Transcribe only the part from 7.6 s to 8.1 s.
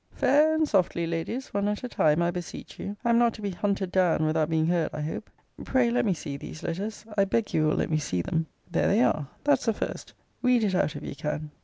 will let me